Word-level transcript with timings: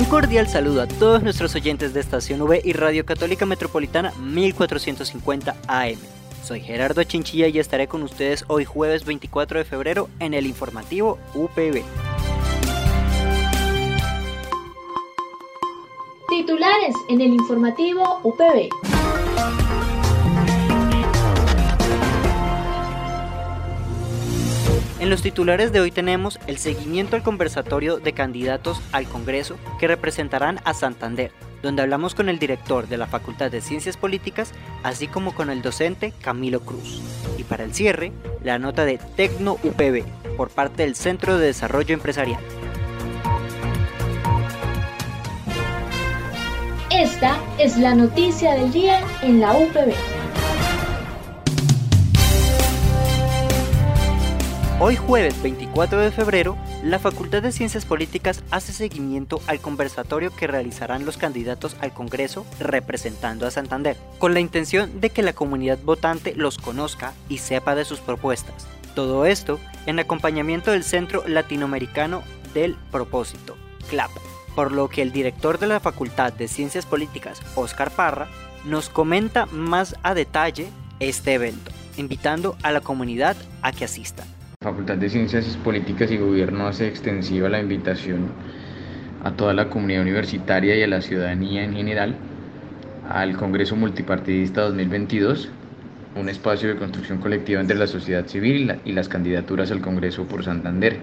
Un 0.00 0.06
cordial 0.06 0.48
saludo 0.48 0.80
a 0.80 0.86
todos 0.86 1.22
nuestros 1.22 1.54
oyentes 1.54 1.92
de 1.92 2.00
Estación 2.00 2.40
V 2.40 2.62
y 2.64 2.72
Radio 2.72 3.04
Católica 3.04 3.44
Metropolitana 3.44 4.14
1450 4.18 5.56
AM. 5.68 5.98
Soy 6.42 6.62
Gerardo 6.62 7.04
Chinchilla 7.04 7.48
y 7.48 7.58
estaré 7.58 7.86
con 7.86 8.02
ustedes 8.02 8.46
hoy 8.48 8.64
jueves 8.64 9.04
24 9.04 9.58
de 9.58 9.64
febrero 9.66 10.08
en 10.18 10.32
el 10.32 10.46
informativo 10.46 11.18
UPB. 11.34 11.82
Titulares 16.30 16.94
en 17.10 17.20
el 17.20 17.34
informativo 17.34 18.20
UPB. 18.22 18.99
En 25.00 25.08
los 25.08 25.22
titulares 25.22 25.72
de 25.72 25.80
hoy 25.80 25.90
tenemos 25.90 26.38
el 26.46 26.58
seguimiento 26.58 27.16
al 27.16 27.22
conversatorio 27.22 27.98
de 27.98 28.12
candidatos 28.12 28.82
al 28.92 29.06
Congreso 29.06 29.56
que 29.78 29.88
representarán 29.88 30.60
a 30.64 30.74
Santander, 30.74 31.32
donde 31.62 31.80
hablamos 31.80 32.14
con 32.14 32.28
el 32.28 32.38
director 32.38 32.86
de 32.86 32.98
la 32.98 33.06
Facultad 33.06 33.50
de 33.50 33.62
Ciencias 33.62 33.96
Políticas, 33.96 34.52
así 34.82 35.08
como 35.08 35.34
con 35.34 35.48
el 35.48 35.62
docente 35.62 36.12
Camilo 36.20 36.60
Cruz. 36.60 37.00
Y 37.38 37.44
para 37.44 37.64
el 37.64 37.74
cierre, 37.74 38.12
la 38.44 38.58
nota 38.58 38.84
de 38.84 38.98
Tecno 39.16 39.56
UPB 39.64 40.04
por 40.36 40.50
parte 40.50 40.82
del 40.82 40.94
Centro 40.94 41.38
de 41.38 41.46
Desarrollo 41.46 41.94
Empresarial. 41.94 42.40
Esta 46.90 47.38
es 47.58 47.78
la 47.78 47.94
noticia 47.94 48.52
del 48.52 48.70
día 48.70 49.00
en 49.22 49.40
la 49.40 49.54
UPB. 49.54 50.19
Hoy 54.82 54.96
jueves 54.96 55.42
24 55.42 56.00
de 56.00 56.10
febrero, 56.10 56.56
la 56.82 56.98
Facultad 56.98 57.42
de 57.42 57.52
Ciencias 57.52 57.84
Políticas 57.84 58.42
hace 58.50 58.72
seguimiento 58.72 59.42
al 59.46 59.60
conversatorio 59.60 60.34
que 60.34 60.46
realizarán 60.46 61.04
los 61.04 61.18
candidatos 61.18 61.76
al 61.82 61.92
Congreso 61.92 62.46
representando 62.58 63.46
a 63.46 63.50
Santander, 63.50 63.98
con 64.18 64.32
la 64.32 64.40
intención 64.40 65.02
de 65.02 65.10
que 65.10 65.22
la 65.22 65.34
comunidad 65.34 65.78
votante 65.84 66.34
los 66.34 66.56
conozca 66.56 67.12
y 67.28 67.36
sepa 67.36 67.74
de 67.74 67.84
sus 67.84 68.00
propuestas. 68.00 68.66
Todo 68.94 69.26
esto 69.26 69.60
en 69.84 69.98
acompañamiento 69.98 70.70
del 70.70 70.82
Centro 70.82 71.28
Latinoamericano 71.28 72.22
del 72.54 72.74
Propósito, 72.90 73.58
CLAP, 73.90 74.12
por 74.54 74.72
lo 74.72 74.88
que 74.88 75.02
el 75.02 75.12
director 75.12 75.58
de 75.58 75.66
la 75.66 75.80
Facultad 75.80 76.32
de 76.32 76.48
Ciencias 76.48 76.86
Políticas, 76.86 77.42
Oscar 77.54 77.90
Parra, 77.90 78.28
nos 78.64 78.88
comenta 78.88 79.44
más 79.44 79.94
a 80.02 80.14
detalle 80.14 80.70
este 81.00 81.34
evento, 81.34 81.70
invitando 81.98 82.56
a 82.62 82.72
la 82.72 82.80
comunidad 82.80 83.36
a 83.60 83.72
que 83.72 83.84
asista. 83.84 84.24
Facultad 84.62 84.98
de 84.98 85.08
Ciencias 85.08 85.56
Políticas 85.64 86.10
y 86.10 86.18
Gobierno 86.18 86.66
hace 86.66 86.86
extensiva 86.86 87.48
la 87.48 87.60
invitación 87.60 88.26
a 89.24 89.30
toda 89.30 89.54
la 89.54 89.70
comunidad 89.70 90.02
universitaria 90.02 90.76
y 90.76 90.82
a 90.82 90.86
la 90.86 91.00
ciudadanía 91.00 91.64
en 91.64 91.72
general 91.72 92.14
al 93.08 93.38
Congreso 93.38 93.74
Multipartidista 93.74 94.60
2022, 94.60 95.48
un 96.14 96.28
espacio 96.28 96.68
de 96.68 96.76
construcción 96.76 97.20
colectiva 97.20 97.62
entre 97.62 97.78
la 97.78 97.86
sociedad 97.86 98.26
civil 98.26 98.74
y 98.84 98.92
las 98.92 99.08
candidaturas 99.08 99.70
al 99.70 99.80
Congreso 99.80 100.26
por 100.28 100.44
Santander. 100.44 100.98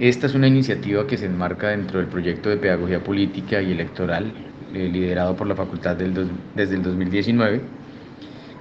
Esta 0.00 0.26
es 0.26 0.34
una 0.34 0.48
iniciativa 0.48 1.06
que 1.06 1.18
se 1.18 1.26
enmarca 1.26 1.68
dentro 1.68 2.00
del 2.00 2.08
proyecto 2.08 2.50
de 2.50 2.56
pedagogía 2.56 3.04
política 3.04 3.62
y 3.62 3.70
electoral 3.70 4.32
eh, 4.74 4.88
liderado 4.92 5.36
por 5.36 5.46
la 5.46 5.54
facultad 5.54 5.94
desde 5.94 6.74
el 6.74 6.82
2019 6.82 7.81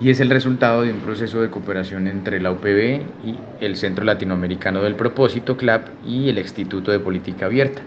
y 0.00 0.10
es 0.10 0.20
el 0.20 0.30
resultado 0.30 0.82
de 0.82 0.92
un 0.92 1.00
proceso 1.00 1.40
de 1.40 1.50
cooperación 1.50 2.06
entre 2.06 2.40
la 2.40 2.52
UPB 2.52 3.02
y 3.24 3.38
el 3.60 3.76
Centro 3.76 4.04
Latinoamericano 4.04 4.82
del 4.82 4.94
Propósito, 4.94 5.56
CLAP, 5.56 5.88
y 6.06 6.28
el 6.28 6.38
Instituto 6.38 6.92
de 6.92 7.00
Política 7.00 7.46
Abierta. 7.46 7.82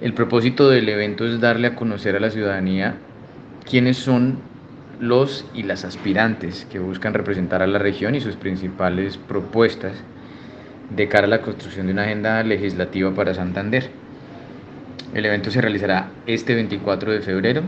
El 0.00 0.14
propósito 0.14 0.68
del 0.68 0.88
evento 0.88 1.26
es 1.26 1.40
darle 1.40 1.68
a 1.68 1.76
conocer 1.76 2.16
a 2.16 2.20
la 2.20 2.30
ciudadanía 2.30 2.96
quiénes 3.68 3.98
son 3.98 4.38
los 4.98 5.44
y 5.54 5.62
las 5.62 5.84
aspirantes 5.84 6.66
que 6.70 6.78
buscan 6.78 7.12
representar 7.12 7.62
a 7.62 7.66
la 7.66 7.78
región 7.78 8.14
y 8.14 8.20
sus 8.20 8.36
principales 8.36 9.18
propuestas 9.18 9.92
de 10.90 11.08
cara 11.08 11.26
a 11.26 11.30
la 11.30 11.42
construcción 11.42 11.86
de 11.86 11.92
una 11.92 12.04
agenda 12.04 12.42
legislativa 12.42 13.14
para 13.14 13.34
Santander. 13.34 13.90
El 15.12 15.26
evento 15.26 15.50
se 15.50 15.60
realizará 15.60 16.10
este 16.26 16.54
24 16.54 17.12
de 17.12 17.20
febrero 17.20 17.62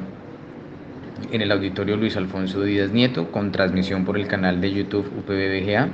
en 1.32 1.40
el 1.40 1.52
auditorio 1.52 1.96
Luis 1.96 2.16
Alfonso 2.16 2.62
Díaz 2.62 2.90
Nieto 2.90 3.30
con 3.30 3.52
transmisión 3.52 4.04
por 4.04 4.16
el 4.16 4.26
canal 4.26 4.60
de 4.60 4.72
YouTube 4.72 5.10
UPBBGA 5.18 5.88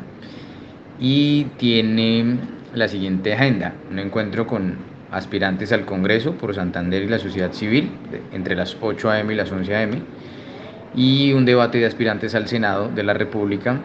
y 0.98 1.44
tiene 1.56 2.38
la 2.74 2.88
siguiente 2.88 3.34
agenda, 3.34 3.74
un 3.90 3.98
encuentro 3.98 4.46
con 4.46 4.76
aspirantes 5.10 5.72
al 5.72 5.84
Congreso 5.84 6.34
por 6.34 6.54
Santander 6.54 7.02
y 7.02 7.08
la 7.08 7.18
sociedad 7.18 7.52
civil 7.52 7.90
entre 8.32 8.54
las 8.54 8.76
8 8.80 9.10
a.m. 9.10 9.32
y 9.32 9.36
las 9.36 9.50
11 9.50 9.74
a.m. 9.74 10.02
y 10.94 11.32
un 11.32 11.44
debate 11.44 11.78
de 11.78 11.86
aspirantes 11.86 12.34
al 12.34 12.46
Senado 12.48 12.88
de 12.88 13.02
la 13.02 13.14
República 13.14 13.80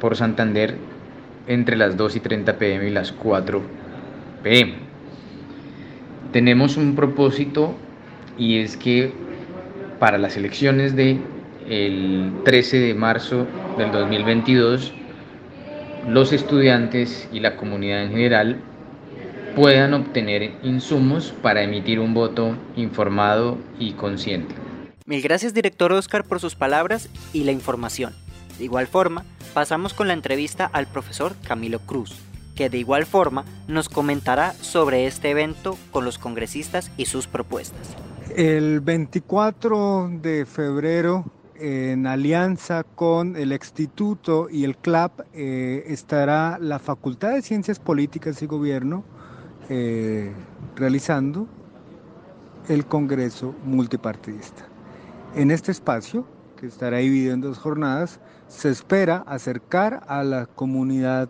por 0.00 0.16
Santander 0.16 0.76
entre 1.46 1.76
las 1.76 1.96
2 1.96 2.16
y 2.16 2.20
30 2.20 2.58
pm 2.58 2.88
y 2.88 2.90
las 2.90 3.12
4 3.12 3.62
pm. 4.42 4.74
Tenemos 6.32 6.76
un 6.76 6.96
propósito 6.96 7.76
y 8.36 8.58
es 8.58 8.76
que 8.76 9.12
para 10.04 10.18
las 10.18 10.36
elecciones 10.36 10.94
de 10.94 11.18
el 11.66 12.30
13 12.44 12.78
de 12.78 12.92
marzo 12.92 13.46
del 13.78 13.90
2022 13.90 14.92
los 16.06 16.34
estudiantes 16.34 17.26
y 17.32 17.40
la 17.40 17.56
comunidad 17.56 18.02
en 18.02 18.10
general 18.10 18.60
puedan 19.56 19.94
obtener 19.94 20.56
insumos 20.62 21.32
para 21.40 21.62
emitir 21.62 22.00
un 22.00 22.12
voto 22.12 22.54
informado 22.76 23.56
y 23.78 23.92
consciente. 23.92 24.54
Mil 25.06 25.22
gracias 25.22 25.54
director 25.54 25.90
Oscar 25.94 26.24
por 26.24 26.38
sus 26.38 26.54
palabras 26.54 27.08
y 27.32 27.44
la 27.44 27.52
información. 27.52 28.12
De 28.58 28.64
igual 28.64 28.86
forma, 28.86 29.24
pasamos 29.54 29.94
con 29.94 30.06
la 30.06 30.12
entrevista 30.12 30.66
al 30.70 30.86
profesor 30.86 31.34
Camilo 31.48 31.78
Cruz, 31.78 32.14
que 32.54 32.68
de 32.68 32.76
igual 32.76 33.06
forma 33.06 33.46
nos 33.68 33.88
comentará 33.88 34.52
sobre 34.52 35.06
este 35.06 35.30
evento 35.30 35.78
con 35.90 36.04
los 36.04 36.18
congresistas 36.18 36.90
y 36.98 37.06
sus 37.06 37.26
propuestas. 37.26 37.96
El 38.34 38.80
24 38.80 40.10
de 40.20 40.44
febrero, 40.44 41.24
en 41.54 42.04
alianza 42.04 42.82
con 42.82 43.36
el 43.36 43.52
Instituto 43.52 44.48
y 44.50 44.64
el 44.64 44.76
CLAP, 44.76 45.20
eh, 45.32 45.84
estará 45.86 46.58
la 46.58 46.80
Facultad 46.80 47.30
de 47.30 47.42
Ciencias 47.42 47.78
Políticas 47.78 48.42
y 48.42 48.46
Gobierno 48.46 49.04
eh, 49.68 50.32
realizando 50.74 51.46
el 52.68 52.86
Congreso 52.86 53.54
Multipartidista. 53.64 54.64
En 55.36 55.52
este 55.52 55.70
espacio, 55.70 56.26
que 56.56 56.66
estará 56.66 56.96
dividido 56.96 57.34
en 57.34 57.40
dos 57.40 57.58
jornadas, 57.58 58.18
se 58.48 58.68
espera 58.68 59.22
acercar 59.28 60.02
a 60.08 60.24
la 60.24 60.46
comunidad 60.46 61.28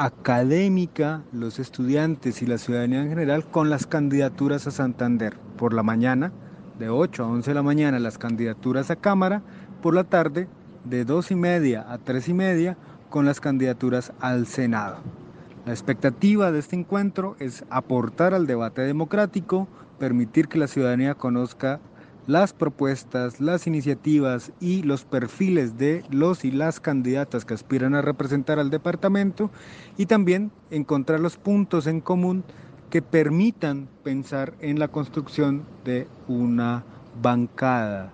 académica, 0.00 1.24
los 1.30 1.58
estudiantes 1.58 2.40
y 2.40 2.46
la 2.46 2.56
ciudadanía 2.56 3.02
en 3.02 3.10
general 3.10 3.44
con 3.44 3.68
las 3.68 3.86
candidaturas 3.86 4.66
a 4.66 4.70
Santander. 4.70 5.36
Por 5.58 5.74
la 5.74 5.82
mañana, 5.82 6.32
de 6.78 6.88
8 6.88 7.22
a 7.22 7.26
11 7.26 7.50
de 7.50 7.54
la 7.54 7.62
mañana, 7.62 7.98
las 7.98 8.16
candidaturas 8.16 8.90
a 8.90 8.96
Cámara. 8.96 9.42
Por 9.82 9.94
la 9.94 10.04
tarde, 10.04 10.48
de 10.86 11.04
2 11.04 11.32
y 11.32 11.34
media 11.34 11.84
a 11.86 11.98
3 11.98 12.30
y 12.30 12.32
media, 12.32 12.78
con 13.10 13.26
las 13.26 13.40
candidaturas 13.40 14.14
al 14.20 14.46
Senado. 14.46 15.00
La 15.66 15.72
expectativa 15.72 16.50
de 16.50 16.60
este 16.60 16.76
encuentro 16.76 17.36
es 17.38 17.66
aportar 17.68 18.32
al 18.32 18.46
debate 18.46 18.80
democrático, 18.80 19.68
permitir 19.98 20.48
que 20.48 20.58
la 20.58 20.68
ciudadanía 20.68 21.14
conozca 21.14 21.78
las 22.30 22.52
propuestas, 22.52 23.40
las 23.40 23.66
iniciativas 23.66 24.52
y 24.60 24.82
los 24.84 25.04
perfiles 25.04 25.78
de 25.78 26.04
los 26.10 26.44
y 26.44 26.52
las 26.52 26.78
candidatas 26.78 27.44
que 27.44 27.54
aspiran 27.54 27.96
a 27.96 28.02
representar 28.02 28.60
al 28.60 28.70
departamento 28.70 29.50
y 29.96 30.06
también 30.06 30.52
encontrar 30.70 31.18
los 31.18 31.36
puntos 31.36 31.88
en 31.88 32.00
común 32.00 32.44
que 32.88 33.02
permitan 33.02 33.88
pensar 34.04 34.54
en 34.60 34.78
la 34.78 34.86
construcción 34.86 35.64
de 35.84 36.06
una 36.28 36.84
bancada 37.20 38.12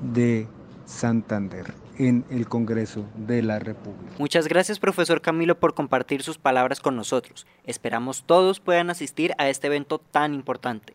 de 0.00 0.48
Santander. 0.86 1.74
en 1.98 2.24
el 2.30 2.48
Congreso 2.48 3.04
de 3.14 3.42
la 3.42 3.58
República. 3.58 4.14
Muchas 4.18 4.48
gracias, 4.48 4.78
profesor 4.80 5.20
Camilo, 5.20 5.60
por 5.60 5.74
compartir 5.74 6.22
sus 6.22 6.38
palabras 6.38 6.80
con 6.80 6.96
nosotros. 6.96 7.46
Esperamos 7.64 8.24
todos 8.24 8.60
puedan 8.60 8.88
asistir 8.88 9.34
a 9.36 9.50
este 9.50 9.66
evento 9.66 9.98
tan 9.98 10.32
importante. 10.32 10.94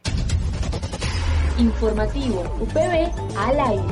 Informativo 1.57 2.41
UPB 2.59 3.11
al 3.35 3.59
aire. 3.59 3.83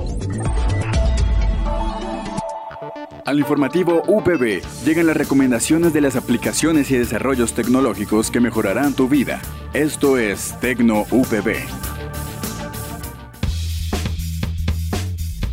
Al 3.26 3.40
informativo 3.40 4.04
UPB 4.06 4.62
llegan 4.86 5.08
las 5.08 5.18
recomendaciones 5.18 5.92
de 5.92 6.02
las 6.02 6.16
aplicaciones 6.16 6.92
y 6.92 6.98
desarrollos 6.98 7.54
tecnológicos 7.54 8.30
que 8.30 8.40
mejorarán 8.40 8.94
tu 8.94 9.10
vida. 9.10 9.42
Esto 9.74 10.20
es 10.20 10.60
Tecno 10.60 11.06
UPB. 11.10 11.56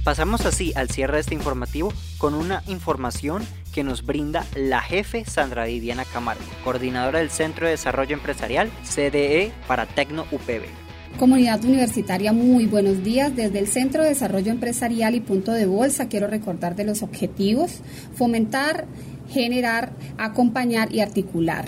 Pasamos 0.04 0.44
así 0.44 0.74
al 0.76 0.90
cierre 0.90 1.14
de 1.14 1.20
este 1.20 1.34
informativo 1.34 1.94
con 2.18 2.34
una 2.34 2.62
información 2.66 3.42
que 3.72 3.84
nos 3.84 4.04
brinda 4.04 4.44
la 4.54 4.82
jefe 4.82 5.24
Sandra 5.24 5.64
Viviana 5.64 6.04
Camargo, 6.04 6.44
coordinadora 6.62 7.20
del 7.20 7.30
Centro 7.30 7.64
de 7.64 7.70
Desarrollo 7.70 8.14
Empresarial 8.14 8.70
CDE 8.84 9.50
para 9.66 9.86
Tecno 9.86 10.26
UPB. 10.30 10.81
Comunidad 11.18 11.64
universitaria, 11.64 12.32
muy 12.32 12.66
buenos 12.66 13.04
días. 13.04 13.36
Desde 13.36 13.58
el 13.58 13.68
Centro 13.68 14.02
de 14.02 14.08
Desarrollo 14.08 14.50
Empresarial 14.50 15.14
y 15.14 15.20
Punto 15.20 15.52
de 15.52 15.66
Bolsa 15.66 16.08
quiero 16.08 16.26
recordar 16.26 16.74
de 16.74 16.84
los 16.84 17.02
objetivos, 17.02 17.80
fomentar, 18.14 18.86
generar, 19.28 19.92
acompañar 20.18 20.92
y 20.92 21.00
articular. 21.00 21.66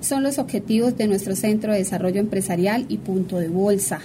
Son 0.00 0.22
los 0.22 0.38
objetivos 0.38 0.96
de 0.96 1.08
nuestro 1.08 1.34
Centro 1.34 1.72
de 1.72 1.78
Desarrollo 1.78 2.20
Empresarial 2.20 2.86
y 2.88 2.98
Punto 2.98 3.38
de 3.38 3.48
Bolsa. 3.48 4.00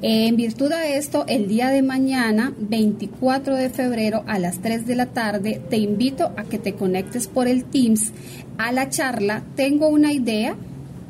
En 0.00 0.34
virtud 0.34 0.70
de 0.70 0.96
esto, 0.96 1.24
el 1.28 1.46
día 1.46 1.68
de 1.68 1.82
mañana, 1.82 2.52
24 2.58 3.54
de 3.54 3.70
febrero 3.70 4.24
a 4.26 4.40
las 4.40 4.60
3 4.60 4.84
de 4.84 4.96
la 4.96 5.06
tarde, 5.06 5.60
te 5.70 5.76
invito 5.76 6.32
a 6.36 6.42
que 6.42 6.58
te 6.58 6.74
conectes 6.74 7.28
por 7.28 7.46
el 7.46 7.64
Teams 7.64 8.10
a 8.58 8.72
la 8.72 8.88
charla. 8.88 9.44
Tengo 9.54 9.86
una 9.86 10.12
idea, 10.12 10.56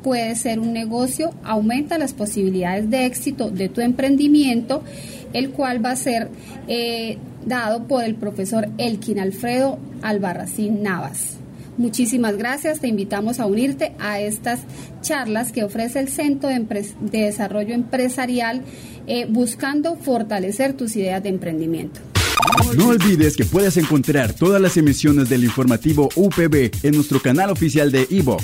puede 0.03 0.35
ser 0.35 0.59
un 0.59 0.73
negocio, 0.73 1.33
aumenta 1.43 1.97
las 1.97 2.13
posibilidades 2.13 2.89
de 2.89 3.05
éxito 3.05 3.49
de 3.49 3.69
tu 3.69 3.81
emprendimiento, 3.81 4.83
el 5.33 5.49
cual 5.49 5.83
va 5.83 5.91
a 5.91 5.95
ser 5.95 6.29
eh, 6.67 7.17
dado 7.45 7.87
por 7.87 8.03
el 8.03 8.15
profesor 8.15 8.69
Elkin 8.77 9.19
Alfredo 9.19 9.79
Albarracín 10.01 10.83
Navas. 10.83 11.37
Muchísimas 11.77 12.37
gracias, 12.37 12.79
te 12.79 12.87
invitamos 12.87 13.39
a 13.39 13.47
unirte 13.47 13.93
a 13.97 14.19
estas 14.19 14.59
charlas 15.01 15.51
que 15.51 15.63
ofrece 15.63 15.99
el 15.99 16.07
Centro 16.07 16.49
de, 16.49 16.85
Desarrollo 17.01 17.73
Empresarial 17.73 18.61
eh, 19.07 19.25
buscando 19.27 19.95
fortalecer 19.95 20.73
tus 20.73 20.95
ideas 20.95 21.23
de 21.23 21.29
emprendimiento. 21.29 21.99
No 22.77 22.89
olvides 22.89 23.35
que 23.35 23.45
puedes 23.45 23.77
encontrar 23.77 24.33
todas 24.33 24.61
las 24.61 24.77
emisiones 24.77 25.29
del 25.29 25.43
informativo 25.43 26.09
UPB 26.15 26.71
en 26.83 26.95
nuestro 26.95 27.21
canal 27.21 27.49
oficial 27.49 27.91
de 27.91 28.07
iVox, 28.09 28.43